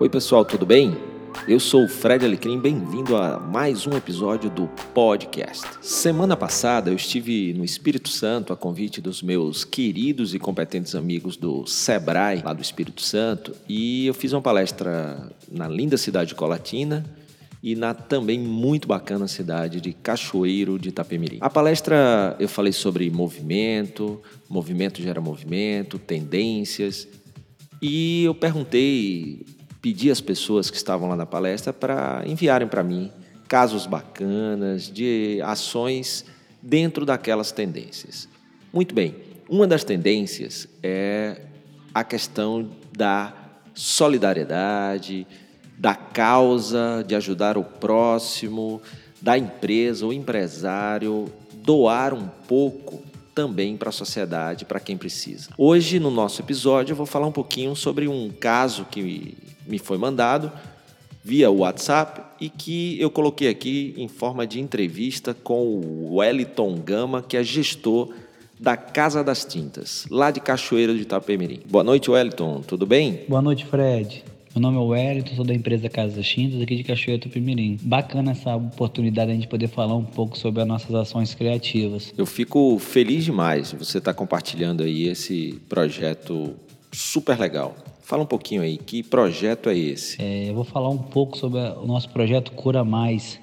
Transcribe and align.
Oi, 0.00 0.08
pessoal, 0.08 0.44
tudo 0.44 0.66
bem? 0.66 0.96
Eu 1.46 1.60
sou 1.60 1.84
o 1.84 1.88
Fred 1.88 2.24
Alecrim, 2.24 2.58
bem-vindo 2.58 3.16
a 3.16 3.38
mais 3.38 3.86
um 3.86 3.96
episódio 3.96 4.50
do 4.50 4.66
podcast. 4.92 5.66
Semana 5.80 6.36
passada 6.36 6.90
eu 6.90 6.96
estive 6.96 7.52
no 7.52 7.64
Espírito 7.64 8.08
Santo 8.08 8.52
a 8.52 8.56
convite 8.56 9.00
dos 9.00 9.22
meus 9.22 9.64
queridos 9.64 10.34
e 10.34 10.38
competentes 10.38 10.94
amigos 10.94 11.36
do 11.36 11.66
Sebrae, 11.66 12.42
lá 12.42 12.52
do 12.52 12.62
Espírito 12.62 13.02
Santo, 13.02 13.54
e 13.68 14.06
eu 14.06 14.14
fiz 14.14 14.32
uma 14.32 14.42
palestra 14.42 15.30
na 15.50 15.68
linda 15.68 15.96
cidade 15.96 16.30
de 16.30 16.34
Colatina 16.34 17.04
e 17.62 17.76
na 17.76 17.94
também 17.94 18.40
muito 18.40 18.88
bacana 18.88 19.28
cidade 19.28 19.80
de 19.80 19.92
Cachoeiro 19.92 20.78
de 20.78 20.88
Itapemirim. 20.88 21.38
A 21.40 21.50
palestra 21.50 22.34
eu 22.40 22.48
falei 22.48 22.72
sobre 22.72 23.08
movimento, 23.10 24.20
movimento 24.48 25.00
gera 25.00 25.20
movimento, 25.20 25.98
tendências, 25.98 27.06
e 27.80 28.22
eu 28.24 28.34
perguntei 28.34 29.44
pedi 29.82 30.12
às 30.12 30.20
pessoas 30.20 30.70
que 30.70 30.76
estavam 30.76 31.08
lá 31.08 31.16
na 31.16 31.26
palestra 31.26 31.72
para 31.72 32.22
enviarem 32.24 32.68
para 32.68 32.84
mim 32.84 33.10
casos 33.48 33.84
bacanas 33.84 34.90
de 34.90 35.40
ações 35.44 36.24
dentro 36.62 37.04
daquelas 37.04 37.50
tendências. 37.50 38.28
Muito 38.72 38.94
bem, 38.94 39.16
uma 39.48 39.66
das 39.66 39.82
tendências 39.82 40.68
é 40.82 41.42
a 41.92 42.04
questão 42.04 42.70
da 42.96 43.34
solidariedade, 43.74 45.26
da 45.76 45.94
causa 45.94 47.04
de 47.06 47.16
ajudar 47.16 47.58
o 47.58 47.64
próximo, 47.64 48.80
da 49.20 49.36
empresa 49.36 50.06
ou 50.06 50.12
empresário 50.12 51.30
doar 51.54 52.14
um 52.14 52.28
pouco 52.48 53.02
também 53.34 53.76
para 53.76 53.88
a 53.88 53.92
sociedade, 53.92 54.64
para 54.64 54.80
quem 54.80 54.96
precisa. 54.96 55.50
Hoje, 55.58 55.98
no 55.98 56.10
nosso 56.10 56.40
episódio, 56.40 56.92
eu 56.92 56.96
vou 56.96 57.06
falar 57.06 57.26
um 57.26 57.32
pouquinho 57.32 57.74
sobre 57.74 58.06
um 58.06 58.30
caso 58.30 58.84
que 58.84 59.36
me 59.66 59.78
foi 59.78 59.98
mandado 59.98 60.50
via 61.24 61.50
WhatsApp 61.50 62.20
e 62.40 62.48
que 62.48 63.00
eu 63.00 63.10
coloquei 63.10 63.48
aqui 63.48 63.94
em 63.96 64.08
forma 64.08 64.46
de 64.46 64.60
entrevista 64.60 65.34
com 65.34 65.62
o 65.62 66.16
Wellington 66.16 66.76
Gama, 66.76 67.22
que 67.22 67.36
é 67.36 67.44
gestor 67.44 68.12
da 68.58 68.76
Casa 68.76 69.22
das 69.24 69.44
Tintas, 69.44 70.06
lá 70.10 70.30
de 70.30 70.40
Cachoeira 70.40 70.94
de 70.94 71.02
Itapemirim. 71.02 71.60
Boa 71.68 71.84
noite, 71.84 72.10
Wellington, 72.10 72.62
tudo 72.66 72.86
bem? 72.86 73.20
Boa 73.28 73.42
noite, 73.42 73.64
Fred. 73.64 74.24
Meu 74.54 74.60
nome 74.60 74.76
é 74.76 74.80
Wellington, 74.80 75.34
sou 75.34 75.44
da 75.44 75.54
empresa 75.54 75.88
Casa 75.88 76.16
das 76.16 76.26
Tintas, 76.26 76.60
aqui 76.60 76.76
de 76.76 76.84
Cachoeira 76.84 77.22
do 77.22 77.30
Pimirim. 77.30 77.78
Bacana 77.80 78.32
essa 78.32 78.54
oportunidade 78.54 79.28
de 79.28 79.32
a 79.32 79.34
gente 79.34 79.48
poder 79.48 79.66
falar 79.66 79.96
um 79.96 80.04
pouco 80.04 80.36
sobre 80.36 80.60
as 80.60 80.68
nossas 80.68 80.94
ações 80.94 81.34
criativas. 81.34 82.12
Eu 82.18 82.26
fico 82.26 82.78
feliz 82.78 83.24
demais 83.24 83.70
de 83.70 83.76
você 83.76 83.96
estar 83.96 84.12
compartilhando 84.12 84.82
aí 84.82 85.08
esse 85.08 85.58
projeto 85.68 86.54
super 86.92 87.38
legal. 87.38 87.74
Fala 88.02 88.24
um 88.24 88.26
pouquinho 88.26 88.62
aí, 88.62 88.76
que 88.76 89.00
projeto 89.02 89.70
é 89.70 89.78
esse? 89.78 90.20
É, 90.20 90.50
eu 90.50 90.54
vou 90.54 90.64
falar 90.64 90.88
um 90.88 90.98
pouco 90.98 91.38
sobre 91.38 91.60
o 91.60 91.86
nosso 91.86 92.08
projeto 92.08 92.50
Cura 92.50 92.84
Mais, 92.84 93.38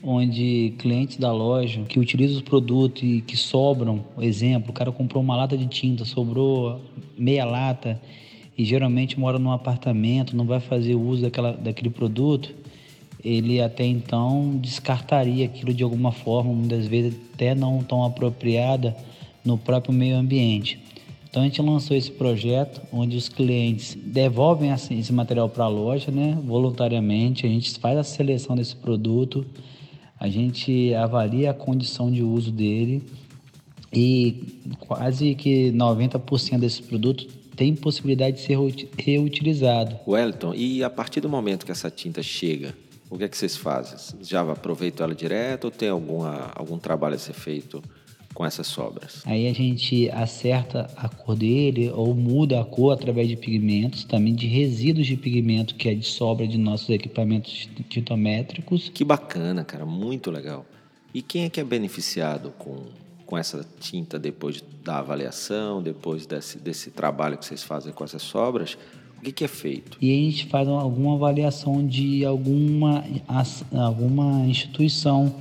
onde 0.00 0.74
clientes 0.78 1.16
da 1.16 1.32
loja 1.32 1.82
que 1.82 1.98
utilizam 1.98 2.36
os 2.36 2.42
produtos 2.42 3.02
e 3.02 3.20
que 3.20 3.36
sobram, 3.36 4.04
exemplo, 4.20 4.70
o 4.70 4.72
cara 4.72 4.92
comprou 4.92 5.20
uma 5.20 5.36
lata 5.36 5.58
de 5.58 5.66
tinta, 5.66 6.04
sobrou 6.04 6.80
meia 7.18 7.44
lata 7.44 8.00
e 8.56 8.64
geralmente 8.64 9.18
mora 9.18 9.40
num 9.40 9.50
apartamento, 9.50 10.36
não 10.36 10.46
vai 10.46 10.60
fazer 10.60 10.94
uso 10.94 11.22
daquela, 11.22 11.52
daquele 11.52 11.90
produto, 11.90 12.54
ele 13.24 13.60
até 13.60 13.84
então 13.84 14.56
descartaria 14.62 15.46
aquilo 15.46 15.74
de 15.74 15.82
alguma 15.82 16.12
forma, 16.12 16.52
muitas 16.52 16.86
vezes 16.86 17.18
até 17.34 17.56
não 17.56 17.82
tão 17.82 18.04
apropriada 18.04 18.96
no 19.44 19.58
próprio 19.58 19.92
meio 19.92 20.16
ambiente. 20.16 20.78
Então 21.36 21.44
a 21.44 21.48
gente 21.48 21.60
lançou 21.60 21.94
esse 21.94 22.10
projeto 22.10 22.80
onde 22.90 23.14
os 23.14 23.28
clientes 23.28 23.94
devolvem 23.94 24.72
esse 24.72 25.12
material 25.12 25.50
para 25.50 25.64
a 25.64 25.68
loja, 25.68 26.10
né, 26.10 26.34
voluntariamente. 26.42 27.44
A 27.44 27.48
gente 27.50 27.78
faz 27.78 27.98
a 27.98 28.02
seleção 28.02 28.56
desse 28.56 28.74
produto, 28.74 29.44
a 30.18 30.30
gente 30.30 30.94
avalia 30.94 31.50
a 31.50 31.52
condição 31.52 32.10
de 32.10 32.22
uso 32.22 32.50
dele 32.50 33.02
e 33.92 34.62
quase 34.80 35.34
que 35.34 35.70
90% 35.72 36.58
desse 36.58 36.82
produto 36.82 37.26
tem 37.54 37.74
possibilidade 37.74 38.36
de 38.36 38.42
ser 38.42 38.56
reutilizado. 38.96 39.94
Wellington, 40.08 40.54
e 40.54 40.82
a 40.82 40.88
partir 40.88 41.20
do 41.20 41.28
momento 41.28 41.66
que 41.66 41.72
essa 41.72 41.90
tinta 41.90 42.22
chega, 42.22 42.74
o 43.10 43.18
que 43.18 43.24
é 43.24 43.28
que 43.28 43.36
vocês 43.36 43.58
fazem? 43.58 43.98
Já 44.22 44.40
aproveitam 44.40 45.04
ela 45.04 45.14
direto 45.14 45.66
ou 45.66 45.70
tem 45.70 45.90
alguma, 45.90 46.50
algum 46.54 46.78
trabalho 46.78 47.16
a 47.16 47.18
ser 47.18 47.34
feito 47.34 47.82
com 48.36 48.44
essas 48.44 48.66
sobras? 48.66 49.22
Aí 49.24 49.48
a 49.48 49.54
gente 49.54 50.10
acerta 50.10 50.90
a 50.94 51.08
cor 51.08 51.34
dele 51.34 51.90
ou 51.90 52.14
muda 52.14 52.60
a 52.60 52.64
cor 52.66 52.92
através 52.92 53.26
de 53.28 53.34
pigmentos, 53.34 54.04
também 54.04 54.34
de 54.34 54.46
resíduos 54.46 55.06
de 55.06 55.16
pigmento 55.16 55.74
que 55.74 55.88
é 55.88 55.94
de 55.94 56.06
sobra 56.06 56.46
de 56.46 56.58
nossos 56.58 56.90
equipamentos 56.90 57.66
tintométricos. 57.88 58.90
Que 58.92 59.04
bacana, 59.04 59.64
cara, 59.64 59.86
muito 59.86 60.30
legal. 60.30 60.66
E 61.14 61.22
quem 61.22 61.44
é 61.44 61.48
que 61.48 61.58
é 61.58 61.64
beneficiado 61.64 62.52
com, 62.58 62.82
com 63.24 63.38
essa 63.38 63.66
tinta 63.80 64.18
depois 64.18 64.62
da 64.84 64.98
avaliação, 64.98 65.82
depois 65.82 66.26
desse, 66.26 66.58
desse 66.58 66.90
trabalho 66.90 67.38
que 67.38 67.46
vocês 67.46 67.62
fazem 67.62 67.90
com 67.90 68.04
essas 68.04 68.20
sobras? 68.20 68.76
O 69.16 69.22
que, 69.22 69.32
que, 69.32 69.44
é 69.44 69.48
feito? 69.48 69.96
E 69.98 70.12
a 70.12 70.14
gente 70.14 70.46
faz 70.48 70.68
alguma 70.68 71.14
avaliação 71.14 71.86
de 71.86 72.22
alguma, 72.22 73.02
alguma 73.72 74.46
instituição, 74.46 75.34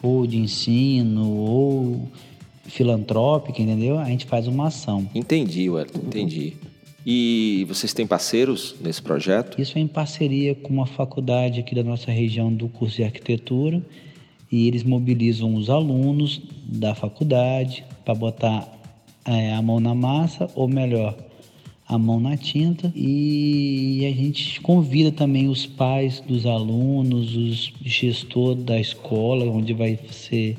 ou 0.00 0.24
de 0.28 0.38
ensino, 0.38 1.28
ou 1.28 2.08
filantrópica, 2.68 3.60
entendeu? 3.60 3.98
A 3.98 4.04
gente 4.06 4.26
faz 4.26 4.46
uma 4.46 4.68
ação. 4.68 5.08
Entendi, 5.14 5.68
Wellington, 5.68 6.00
entendi. 6.06 6.54
E 7.04 7.64
vocês 7.68 7.92
têm 7.94 8.06
parceiros 8.06 8.74
nesse 8.80 9.00
projeto? 9.00 9.60
Isso 9.60 9.78
é 9.78 9.80
em 9.80 9.86
parceria 9.86 10.54
com 10.56 10.72
uma 10.72 10.86
faculdade 10.86 11.60
aqui 11.60 11.74
da 11.74 11.84
nossa 11.84 12.10
região 12.10 12.52
do 12.52 12.68
curso 12.68 12.96
de 12.96 13.04
arquitetura 13.04 13.80
e 14.50 14.66
eles 14.66 14.82
mobilizam 14.82 15.54
os 15.54 15.70
alunos 15.70 16.42
da 16.64 16.94
faculdade 16.94 17.84
para 18.04 18.14
botar 18.14 18.68
é, 19.24 19.52
a 19.52 19.62
mão 19.62 19.78
na 19.78 19.94
massa, 19.94 20.48
ou 20.54 20.66
melhor, 20.66 21.16
a 21.88 21.96
mão 21.96 22.18
na 22.18 22.36
tinta 22.36 22.92
e 22.96 24.04
a 24.04 24.10
gente 24.10 24.60
convida 24.60 25.12
também 25.12 25.48
os 25.48 25.64
pais 25.64 26.20
dos 26.20 26.44
alunos, 26.44 27.36
os 27.36 27.72
gestores 27.84 28.64
da 28.64 28.80
escola 28.80 29.44
onde 29.44 29.72
vai 29.72 29.96
ser 30.10 30.56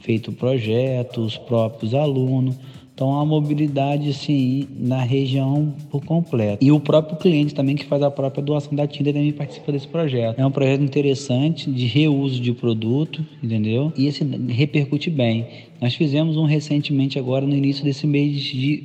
feito 0.00 0.30
o 0.30 0.34
projeto, 0.34 1.20
os 1.20 1.36
próprios 1.36 1.94
alunos. 1.94 2.56
Então, 2.96 3.20
a 3.20 3.26
mobilidade, 3.26 4.08
assim, 4.08 4.66
na 4.74 5.02
região 5.02 5.74
por 5.90 6.02
completo. 6.02 6.64
E 6.64 6.72
o 6.72 6.80
próprio 6.80 7.18
cliente 7.18 7.54
também, 7.54 7.76
que 7.76 7.84
faz 7.84 8.02
a 8.02 8.10
própria 8.10 8.42
doação 8.42 8.74
da 8.74 8.86
tinta, 8.86 9.12
também 9.12 9.32
participa 9.32 9.70
desse 9.70 9.86
projeto. 9.86 10.38
É 10.38 10.46
um 10.46 10.50
projeto 10.50 10.82
interessante 10.82 11.70
de 11.70 11.84
reuso 11.84 12.40
de 12.40 12.54
produto, 12.54 13.22
entendeu? 13.42 13.92
E 13.98 14.06
esse 14.06 14.24
repercute 14.24 15.10
bem. 15.10 15.46
Nós 15.78 15.94
fizemos 15.94 16.38
um 16.38 16.46
recentemente 16.46 17.18
agora, 17.18 17.46
no 17.46 17.54
início 17.54 17.84
desse 17.84 18.06
mês 18.06 18.40
de, 18.40 18.84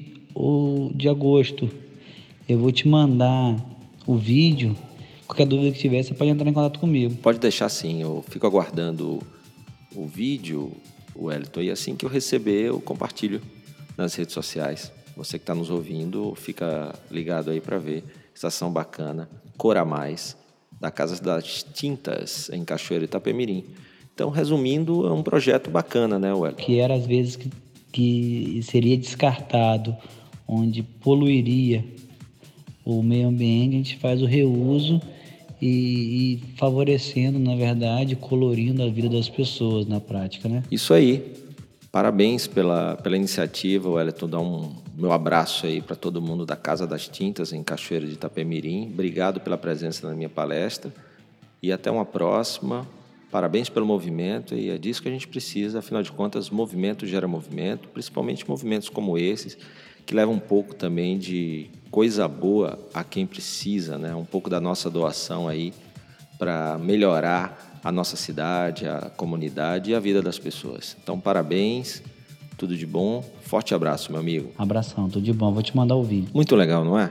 de 0.94 1.08
agosto. 1.08 1.70
Eu 2.50 2.60
vou 2.60 2.72
te 2.74 2.90
mandar 2.90 3.56
o 4.06 4.18
vídeo. 4.18 4.76
Qualquer 5.26 5.46
dúvida 5.46 5.72
que 5.72 5.80
tiver, 5.80 6.04
você 6.04 6.14
pode 6.14 6.32
entrar 6.32 6.50
em 6.50 6.54
contato 6.54 6.82
comigo. 6.82 7.16
Pode 7.16 7.40
deixar 7.40 7.70
sim, 7.70 8.02
eu 8.02 8.22
fico 8.28 8.46
aguardando 8.46 9.20
o 9.96 10.06
vídeo 10.06 10.70
Wellington. 11.16 11.62
E 11.62 11.72
assim 11.72 11.96
que 11.96 12.06
eu 12.06 12.10
receber, 12.10 12.68
eu 12.68 12.80
compartilho 12.80 13.42
nas 13.98 14.16
redes 14.16 14.34
sociais. 14.34 14.92
Você 15.16 15.38
que 15.38 15.44
está 15.44 15.54
nos 15.54 15.70
ouvindo, 15.70 16.34
fica 16.36 16.94
ligado 17.10 17.52
aí 17.52 17.60
para 17.60 17.78
ver 17.78 18.04
essa 18.36 18.48
ação 18.48 18.72
bacana, 18.72 19.30
Cora 19.58 19.86
Mais, 19.86 20.36
da 20.80 20.90
Casa 20.90 21.22
das 21.22 21.64
Tintas, 21.64 22.50
em 22.52 22.64
Cachoeira 22.64 23.06
Itapemirim. 23.06 23.66
Então, 24.14 24.30
resumindo, 24.30 25.08
é 25.08 25.12
um 25.12 25.22
projeto 25.24 25.70
bacana, 25.70 26.18
né, 26.18 26.34
Wellington? 26.34 26.64
Que 26.64 26.80
era, 26.80 26.96
às 26.96 27.06
vezes, 27.06 27.36
que, 27.36 27.52
que 27.92 28.62
seria 28.64 28.98
descartado, 28.98 29.96
onde 30.48 30.82
poluiria 30.82 31.86
o 32.84 33.04
meio 33.04 33.28
ambiente, 33.28 33.76
a 33.76 33.78
gente 33.78 33.98
faz 33.98 34.22
o 34.22 34.26
reuso 34.26 35.02
e, 35.62 35.68
e, 36.34 36.58
favorecendo, 36.58 37.38
na 37.38 37.56
verdade, 37.56 38.16
colorindo 38.16 38.82
a 38.84 38.90
vida 38.90 39.10
das 39.10 39.30
pessoas 39.30 39.86
na 39.86 40.00
prática, 40.00 40.50
né? 40.50 40.64
Isso 40.72 40.94
aí. 40.94 41.40
Parabéns 41.92 42.48
pela, 42.48 42.96
pela 42.96 43.18
iniciativa, 43.18 43.90
Wellington. 43.90 44.28
Dá 44.28 44.40
um 44.40 44.72
meu 44.98 45.12
abraço 45.12 45.66
aí 45.66 45.82
para 45.82 45.96
todo 45.96 46.22
mundo 46.22 46.46
da 46.46 46.56
Casa 46.56 46.86
das 46.86 47.08
Tintas, 47.08 47.52
em 47.54 47.64
Cachoeira 47.64 48.06
de 48.06 48.14
Itapemirim. 48.14 48.90
Obrigado 48.94 49.40
pela 49.40 49.58
presença 49.58 50.08
na 50.08 50.14
minha 50.14 50.30
palestra 50.30 50.94
e 51.62 51.72
até 51.72 51.90
uma 51.90 52.06
próxima. 52.06 52.88
Parabéns 53.32 53.70
pelo 53.70 53.86
movimento 53.86 54.54
e 54.54 54.70
é 54.70 54.78
disso 54.78 55.02
que 55.02 55.08
a 55.08 55.12
gente 55.12 55.28
precisa. 55.28 55.80
Afinal 55.80 56.04
de 56.04 56.12
contas, 56.12 56.50
movimento 56.50 57.08
gera 57.08 57.28
movimento, 57.28 57.88
principalmente 57.90 58.48
movimentos 58.48 58.90
como 58.90 59.18
esses, 59.18 59.58
que 60.12 60.16
levam 60.16 60.36
um 60.36 60.40
pouco 60.40 60.76
também 60.76 61.18
de 61.18 61.70
coisa 61.90 62.28
boa 62.28 62.78
a 62.94 63.02
quem 63.02 63.26
precisa, 63.26 63.98
né? 63.98 64.14
Um 64.14 64.26
pouco 64.26 64.50
da 64.50 64.60
nossa 64.60 64.90
doação 64.90 65.48
aí 65.48 65.74
para 66.38 66.78
melhorar 66.78 67.80
a 67.82 67.94
nossa 67.94 68.18
cidade, 68.18 68.86
a 68.86 69.10
comunidade 69.16 69.92
e 69.92 69.96
a 69.96 70.02
vida 70.02 70.22
das 70.22 70.38
pessoas. 70.38 70.98
Então, 71.02 71.18
parabéns, 71.18 72.04
tudo 72.58 72.76
de 72.76 72.86
bom. 72.86 73.24
Forte 73.40 73.74
abraço, 73.74 74.12
meu 74.12 74.20
amigo. 74.20 74.52
Abração, 74.58 75.08
tudo 75.08 75.24
de 75.24 75.32
bom. 75.32 75.54
Vou 75.54 75.64
te 75.64 75.74
mandar 75.78 75.96
o 75.96 76.04
vídeo. 76.04 76.30
Muito 76.34 76.58
legal, 76.58 76.84
não 76.84 77.00
é? 77.00 77.10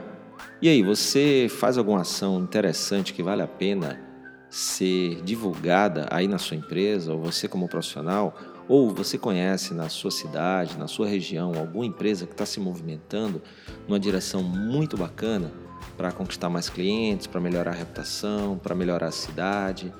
E 0.61 0.69
aí, 0.69 0.83
você 0.83 1.47
faz 1.49 1.79
alguma 1.79 2.01
ação 2.01 2.39
interessante 2.39 3.15
que 3.15 3.23
vale 3.23 3.41
a 3.41 3.47
pena 3.47 3.99
ser 4.47 5.23
divulgada 5.23 6.05
aí 6.11 6.27
na 6.27 6.37
sua 6.37 6.55
empresa, 6.55 7.13
ou 7.13 7.19
você 7.19 7.47
como 7.47 7.67
profissional, 7.67 8.37
ou 8.67 8.89
você 8.89 9.17
conhece 9.17 9.73
na 9.73 9.89
sua 9.89 10.11
cidade, 10.11 10.77
na 10.77 10.87
sua 10.87 11.07
região, 11.07 11.53
alguma 11.57 11.85
empresa 11.85 12.25
que 12.25 12.33
está 12.33 12.45
se 12.45 12.59
movimentando 12.59 13.41
numa 13.87 13.99
direção 13.99 14.43
muito 14.43 14.97
bacana 14.97 15.51
para 15.97 16.11
conquistar 16.11 16.49
mais 16.49 16.69
clientes, 16.69 17.27
para 17.27 17.41
melhorar 17.41 17.71
a 17.71 17.75
reputação, 17.75 18.57
para 18.57 18.75
melhorar 18.75 19.07
a 19.07 19.11
cidade? 19.11 19.93